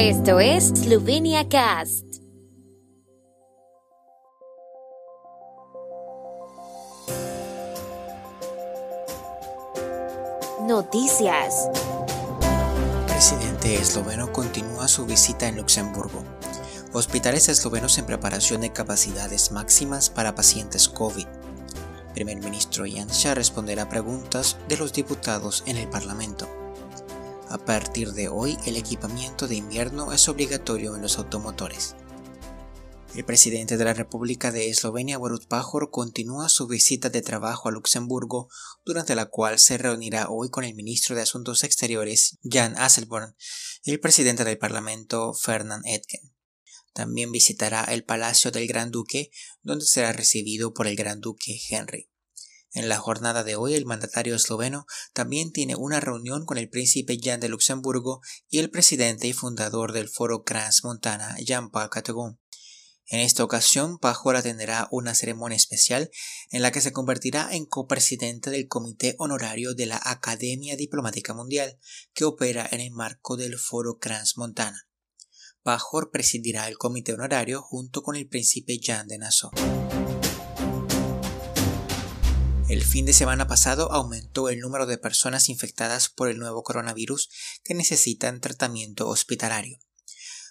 Esto 0.00 0.38
es 0.38 0.68
Slovenia 0.68 1.48
Cast. 1.48 2.04
Noticias. 10.60 11.68
Presidente 13.08 13.74
esloveno 13.74 14.32
continúa 14.32 14.86
su 14.86 15.04
visita 15.04 15.48
en 15.48 15.56
Luxemburgo. 15.56 16.22
Hospitales 16.92 17.48
eslovenos 17.48 17.98
en 17.98 18.06
preparación 18.06 18.60
de 18.60 18.72
capacidades 18.72 19.50
máximas 19.50 20.10
para 20.10 20.36
pacientes 20.36 20.88
COVID. 20.88 21.26
Primer 22.14 22.38
ministro 22.38 22.84
Janša 22.86 23.34
responderá 23.34 23.88
preguntas 23.88 24.58
de 24.68 24.76
los 24.76 24.92
diputados 24.92 25.64
en 25.66 25.76
el 25.76 25.88
Parlamento. 25.88 26.57
A 27.50 27.56
partir 27.56 28.12
de 28.12 28.28
hoy, 28.28 28.58
el 28.66 28.76
equipamiento 28.76 29.48
de 29.48 29.56
invierno 29.56 30.12
es 30.12 30.28
obligatorio 30.28 30.94
en 30.94 31.00
los 31.00 31.16
automotores. 31.16 31.96
El 33.14 33.24
presidente 33.24 33.78
de 33.78 33.84
la 33.86 33.94
República 33.94 34.52
de 34.52 34.68
Eslovenia, 34.68 35.16
Borut 35.16 35.46
Pajor, 35.46 35.90
continúa 35.90 36.50
su 36.50 36.66
visita 36.66 37.08
de 37.08 37.22
trabajo 37.22 37.70
a 37.70 37.72
Luxemburgo, 37.72 38.50
durante 38.84 39.14
la 39.14 39.26
cual 39.26 39.58
se 39.58 39.78
reunirá 39.78 40.28
hoy 40.28 40.50
con 40.50 40.64
el 40.64 40.74
ministro 40.74 41.16
de 41.16 41.22
Asuntos 41.22 41.64
Exteriores, 41.64 42.36
Jan 42.42 42.76
Asselborn, 42.76 43.34
y 43.82 43.92
el 43.92 44.00
presidente 44.00 44.44
del 44.44 44.58
Parlamento, 44.58 45.32
Fernand 45.32 45.86
Edgen. 45.86 46.34
También 46.92 47.32
visitará 47.32 47.84
el 47.84 48.04
Palacio 48.04 48.50
del 48.50 48.66
Gran 48.66 48.90
Duque, 48.90 49.30
donde 49.62 49.86
será 49.86 50.12
recibido 50.12 50.74
por 50.74 50.86
el 50.86 50.96
Gran 50.96 51.20
Duque 51.20 51.58
Henry. 51.70 52.10
En 52.72 52.88
la 52.88 52.98
jornada 52.98 53.44
de 53.44 53.56
hoy, 53.56 53.74
el 53.74 53.86
mandatario 53.86 54.34
esloveno 54.34 54.86
también 55.12 55.52
tiene 55.52 55.74
una 55.74 56.00
reunión 56.00 56.44
con 56.44 56.58
el 56.58 56.68
príncipe 56.68 57.18
Jan 57.22 57.40
de 57.40 57.48
Luxemburgo 57.48 58.20
y 58.48 58.58
el 58.58 58.70
presidente 58.70 59.26
y 59.26 59.32
fundador 59.32 59.92
del 59.92 60.08
foro 60.08 60.44
Crans 60.44 60.84
Montana, 60.84 61.36
Jean-Paul 61.38 61.88
Categon. 61.88 62.38
En 63.10 63.20
esta 63.20 63.42
ocasión, 63.42 63.98
Pajor 63.98 64.36
atenderá 64.36 64.86
una 64.90 65.14
ceremonia 65.14 65.56
especial 65.56 66.10
en 66.50 66.60
la 66.60 66.70
que 66.70 66.82
se 66.82 66.92
convertirá 66.92 67.48
en 67.52 67.64
copresidente 67.64 68.50
del 68.50 68.68
Comité 68.68 69.14
Honorario 69.18 69.72
de 69.72 69.86
la 69.86 69.98
Academia 70.04 70.76
Diplomática 70.76 71.32
Mundial, 71.32 71.78
que 72.12 72.26
opera 72.26 72.68
en 72.70 72.80
el 72.80 72.90
marco 72.90 73.38
del 73.38 73.58
Foro 73.58 73.98
Crans 73.98 74.36
Montana. 74.36 74.88
Pajor 75.62 76.10
presidirá 76.10 76.68
el 76.68 76.76
comité 76.76 77.14
honorario 77.14 77.62
junto 77.62 78.02
con 78.02 78.14
el 78.14 78.28
príncipe 78.28 78.78
Jan 78.82 79.08
de 79.08 79.18
Nassau. 79.18 79.50
El 82.68 82.84
fin 82.84 83.06
de 83.06 83.14
semana 83.14 83.46
pasado 83.46 83.90
aumentó 83.92 84.50
el 84.50 84.60
número 84.60 84.84
de 84.84 84.98
personas 84.98 85.48
infectadas 85.48 86.10
por 86.10 86.28
el 86.28 86.36
nuevo 86.36 86.62
coronavirus 86.62 87.30
que 87.64 87.72
necesitan 87.72 88.42
tratamiento 88.42 89.08
hospitalario. 89.08 89.78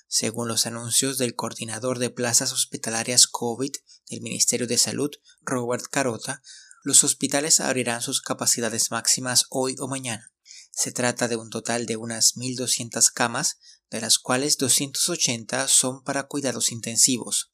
Según 0.08 0.48
los 0.48 0.66
anuncios 0.66 1.20
del 1.20 1.36
coordinador 1.36 2.00
de 2.00 2.10
plazas 2.10 2.54
hospitalarias 2.54 3.28
COVID 3.28 3.72
del 4.10 4.22
Ministerio 4.22 4.66
de 4.66 4.80
Salud, 4.80 5.12
Robert 5.44 5.86
Carota, 5.92 6.42
los 6.84 7.04
hospitales 7.04 7.60
abrirán 7.60 8.02
sus 8.02 8.22
capacidades 8.22 8.90
máximas 8.90 9.46
hoy 9.52 9.76
o 9.78 9.88
mañana. 9.88 10.32
Se 10.72 10.92
trata 10.92 11.28
de 11.28 11.36
un 11.36 11.52
total 11.52 11.86
de 11.86 11.98
unas 11.98 12.36
1.200 12.36 13.12
camas, 13.14 13.60
de 13.92 14.02
las 14.02 14.18
cuales 14.18 14.58
280 14.58 15.68
son 15.68 16.04
para 16.04 16.24
cuidados 16.24 16.72
intensivos. 16.72 17.52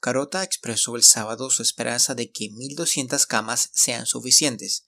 Carota 0.00 0.42
expresó 0.42 0.96
el 0.96 1.02
sábado 1.02 1.50
su 1.50 1.62
esperanza 1.62 2.14
de 2.14 2.32
que 2.32 2.46
1.200 2.46 3.26
camas 3.26 3.70
sean 3.74 4.06
suficientes. 4.06 4.84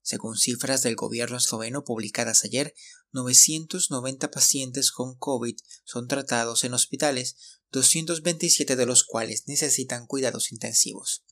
Según 0.00 0.38
cifras 0.38 0.82
del 0.82 0.96
gobierno 0.96 1.36
esloveno 1.36 1.84
publicadas 1.84 2.44
ayer, 2.44 2.74
990 3.12 4.30
pacientes 4.30 4.90
con 4.90 5.16
COVID 5.18 5.56
son 5.84 6.08
tratados 6.08 6.64
en 6.64 6.72
hospitales, 6.72 7.36
227 7.72 8.74
de 8.74 8.86
los 8.86 9.04
cuales 9.04 9.44
necesitan 9.46 10.06
cuidados 10.06 10.50
intensivos. 10.50 11.24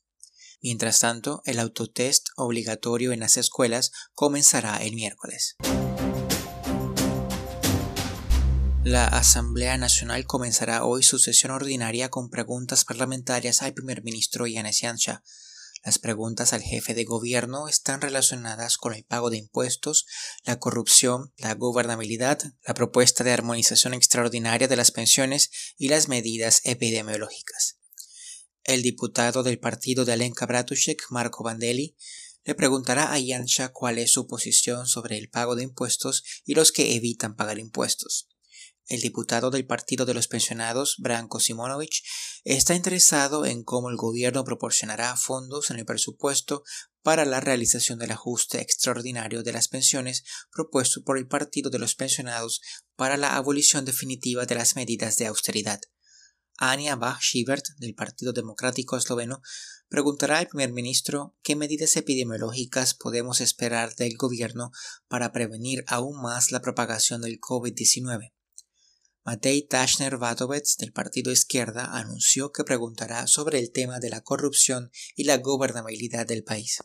Mientras 0.61 0.99
tanto, 0.99 1.41
el 1.47 1.59
autotest 1.59 2.29
obligatorio 2.37 3.13
en 3.13 3.21
las 3.21 3.39
escuelas 3.39 3.93
comenzará 4.15 4.77
el 4.79 4.95
miércoles. 4.95 5.57
La 8.89 9.09
Asamblea 9.09 9.77
Nacional 9.79 10.27
comenzará 10.27 10.85
hoy 10.85 11.03
su 11.03 11.19
sesión 11.19 11.51
ordinaria 11.51 12.09
con 12.09 12.31
preguntas 12.31 12.85
parlamentarias 12.85 13.63
al 13.63 13.75
primer 13.75 14.05
ministro 14.05 14.47
Yanis 14.47 14.79
Janša. 14.79 15.25
Las 15.85 15.99
preguntas 15.99 16.53
al 16.53 16.63
jefe 16.63 16.95
de 16.95 17.03
gobierno 17.03 17.67
están 17.67 18.01
relacionadas 18.01 18.77
con 18.77 18.95
el 18.95 19.05
pago 19.05 19.29
de 19.29 19.39
impuestos, 19.39 20.07
la 20.45 20.61
corrupción, 20.61 21.33
la 21.37 21.55
gobernabilidad, 21.55 22.39
la 22.65 22.75
propuesta 22.75 23.25
de 23.25 23.33
armonización 23.33 23.93
extraordinaria 23.93 24.69
de 24.69 24.77
las 24.77 24.93
pensiones 24.93 25.51
y 25.77 25.89
las 25.89 26.07
medidas 26.07 26.61
epidemiológicas. 26.63 27.81
El 28.63 28.83
diputado 28.83 29.43
del 29.43 29.59
partido 29.59 30.05
de 30.05 30.13
Alenka 30.13 30.47
Bratušek, 30.47 31.07
Marco 31.11 31.43
Vandelli, 31.43 31.97
le 32.45 32.55
preguntará 32.55 33.13
a 33.13 33.19
Janša 33.21 33.71
cuál 33.71 33.99
es 33.99 34.13
su 34.13 34.29
posición 34.29 34.87
sobre 34.87 35.19
el 35.19 35.29
pago 35.29 35.57
de 35.57 35.65
impuestos 35.65 36.23
y 36.45 36.55
los 36.55 36.71
que 36.71 36.95
evitan 36.95 37.35
pagar 37.35 37.59
impuestos. 37.59 38.29
El 38.89 39.01
diputado 39.01 39.51
del 39.51 39.67
Partido 39.67 40.07
de 40.07 40.15
los 40.15 40.29
Pensionados, 40.29 40.95
Branko 40.99 41.41
Simonovic, 41.41 42.05
está 42.45 42.77
interesado 42.77 43.45
en 43.45 43.65
cómo 43.65 43.91
el 43.91 43.97
gobierno 43.97 44.45
proporcionará 44.45 45.17
fondos 45.17 45.71
en 45.71 45.81
el 45.81 45.85
presupuesto 45.85 46.63
para 47.03 47.25
la 47.25 47.41
realización 47.41 47.99
del 47.99 48.13
ajuste 48.13 48.61
extraordinario 48.61 49.43
de 49.43 49.53
las 49.53 49.67
pensiones 49.67 50.23
propuesto 50.53 51.03
por 51.03 51.19
el 51.19 51.27
Partido 51.27 51.69
de 51.69 51.81
los 51.81 51.97
Pensionados 51.97 52.61
para 52.95 53.17
la 53.17 53.35
abolición 53.35 53.85
definitiva 53.85 54.47
de 54.47 54.55
las 54.55 54.77
medidas 54.77 55.17
de 55.17 55.27
austeridad. 55.27 55.81
Ania 56.57 56.95
Bach-Schibert, 56.95 57.65
del 57.79 57.97
Partido 57.97 58.33
Democrático 58.33 58.97
Esloveno, 58.97 59.43
preguntará 59.89 60.39
al 60.39 60.47
primer 60.47 60.73
ministro 60.73 61.37
qué 61.43 61.57
medidas 61.57 61.97
epidemiológicas 61.97 62.95
podemos 62.95 63.41
esperar 63.41 63.97
del 63.97 64.17
gobierno 64.17 64.71
para 65.09 65.33
prevenir 65.33 65.85
aún 65.89 66.23
más 66.23 66.53
la 66.53 66.61
propagación 66.61 67.21
del 67.21 67.41
COVID-19. 67.41 68.33
Matei 69.27 69.63
Tashner 69.63 70.19
Vatovets 70.19 70.77
del 70.77 70.93
Partido 70.93 71.33
Izquierda 71.33 71.97
anunció 71.99 72.53
que 72.53 72.63
preguntará 72.63 73.27
sobre 73.27 73.59
el 73.59 73.73
tema 73.73 73.99
de 73.99 74.09
la 74.09 74.21
corrupción 74.21 74.93
y 75.17 75.25
la 75.25 75.39
gobernabilidad 75.39 76.29
del 76.29 76.45
país. 76.45 76.79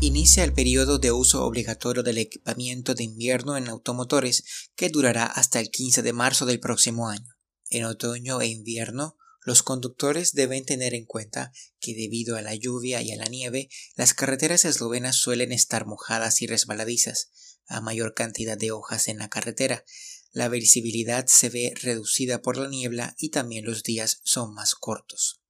Inicia 0.00 0.44
el 0.44 0.52
periodo 0.52 0.98
de 0.98 1.10
uso 1.10 1.42
obligatorio 1.46 2.02
del 2.02 2.18
equipamiento 2.18 2.94
de 2.94 3.04
invierno 3.04 3.56
en 3.56 3.68
automotores 3.68 4.44
que 4.76 4.90
durará 4.90 5.24
hasta 5.24 5.58
el 5.58 5.70
15 5.70 6.02
de 6.02 6.12
marzo 6.12 6.44
del 6.44 6.60
próximo 6.60 7.08
año. 7.08 7.34
En 7.70 7.86
otoño 7.86 8.42
e 8.42 8.48
invierno, 8.48 9.16
los 9.40 9.62
conductores 9.62 10.34
deben 10.34 10.66
tener 10.66 10.92
en 10.92 11.06
cuenta 11.06 11.50
que 11.80 11.94
debido 11.94 12.36
a 12.36 12.42
la 12.42 12.54
lluvia 12.54 13.00
y 13.00 13.12
a 13.12 13.16
la 13.16 13.24
nieve, 13.24 13.70
las 13.96 14.12
carreteras 14.12 14.66
eslovenas 14.66 15.16
suelen 15.16 15.50
estar 15.50 15.86
mojadas 15.86 16.42
y 16.42 16.46
resbaladizas, 16.46 17.30
a 17.66 17.80
mayor 17.80 18.14
cantidad 18.14 18.56
de 18.56 18.70
hojas 18.70 19.08
en 19.08 19.18
la 19.18 19.28
carretera. 19.28 19.84
La 20.32 20.48
visibilidad 20.48 21.26
se 21.26 21.48
ve 21.48 21.72
reducida 21.80 22.42
por 22.42 22.56
la 22.56 22.68
niebla 22.68 23.14
y 23.18 23.30
también 23.30 23.64
los 23.64 23.82
días 23.82 24.20
son 24.24 24.52
más 24.54 24.74
cortos. 24.74 25.40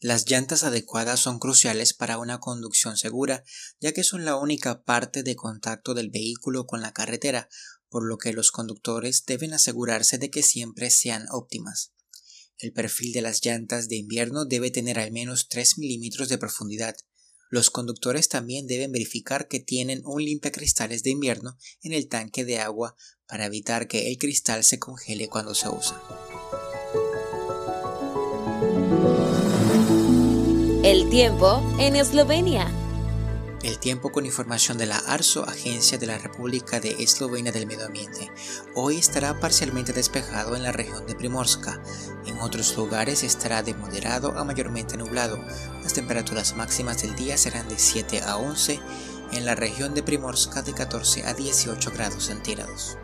Las 0.00 0.28
llantas 0.28 0.64
adecuadas 0.64 1.20
son 1.20 1.38
cruciales 1.38 1.94
para 1.94 2.18
una 2.18 2.38
conducción 2.38 2.96
segura, 2.96 3.42
ya 3.80 3.92
que 3.92 4.04
son 4.04 4.24
la 4.24 4.36
única 4.36 4.84
parte 4.84 5.22
de 5.22 5.34
contacto 5.34 5.94
del 5.94 6.10
vehículo 6.10 6.66
con 6.66 6.82
la 6.82 6.92
carretera, 6.92 7.48
por 7.88 8.06
lo 8.06 8.18
que 8.18 8.32
los 8.32 8.50
conductores 8.50 9.24
deben 9.24 9.54
asegurarse 9.54 10.18
de 10.18 10.28
que 10.28 10.42
siempre 10.42 10.90
sean 10.90 11.26
óptimas. 11.30 11.92
El 12.58 12.72
perfil 12.72 13.12
de 13.12 13.22
las 13.22 13.44
llantas 13.44 13.88
de 13.88 13.96
invierno 13.96 14.44
debe 14.44 14.70
tener 14.70 14.98
al 14.98 15.10
menos 15.10 15.48
3 15.48 15.78
milímetros 15.78 16.28
de 16.28 16.38
profundidad, 16.38 16.96
los 17.54 17.70
conductores 17.70 18.28
también 18.28 18.66
deben 18.66 18.90
verificar 18.90 19.46
que 19.46 19.60
tienen 19.60 20.02
un 20.04 20.24
limpiacristales 20.24 21.04
de 21.04 21.10
invierno 21.10 21.56
en 21.82 21.92
el 21.92 22.08
tanque 22.08 22.44
de 22.44 22.58
agua 22.58 22.96
para 23.28 23.46
evitar 23.46 23.86
que 23.86 24.08
el 24.08 24.18
cristal 24.18 24.64
se 24.64 24.80
congele 24.80 25.28
cuando 25.28 25.54
se 25.54 25.68
usa. 25.68 26.02
El 30.82 31.08
tiempo 31.10 31.62
en 31.78 31.94
Eslovenia. 31.94 32.83
El 33.64 33.78
tiempo 33.78 34.12
con 34.12 34.26
información 34.26 34.76
de 34.76 34.84
la 34.84 34.98
ARSO, 34.98 35.48
Agencia 35.48 35.96
de 35.96 36.06
la 36.06 36.18
República 36.18 36.80
de 36.80 37.02
Eslovenia 37.02 37.50
del 37.50 37.66
Medio 37.66 37.86
Ambiente. 37.86 38.30
Hoy 38.74 38.98
estará 38.98 39.40
parcialmente 39.40 39.94
despejado 39.94 40.54
en 40.54 40.62
la 40.62 40.70
región 40.70 41.06
de 41.06 41.14
Primorska. 41.14 41.82
En 42.26 42.38
otros 42.40 42.76
lugares 42.76 43.22
estará 43.22 43.62
de 43.62 43.72
moderado 43.72 44.38
a 44.38 44.44
mayormente 44.44 44.98
nublado. 44.98 45.42
Las 45.82 45.94
temperaturas 45.94 46.54
máximas 46.54 47.00
del 47.00 47.16
día 47.16 47.38
serán 47.38 47.66
de 47.70 47.78
7 47.78 48.20
a 48.20 48.36
11, 48.36 48.80
en 49.32 49.46
la 49.46 49.54
región 49.54 49.94
de 49.94 50.02
Primorska 50.02 50.60
de 50.60 50.74
14 50.74 51.24
a 51.24 51.32
18 51.32 51.90
grados 51.90 52.24
centígrados. 52.24 52.98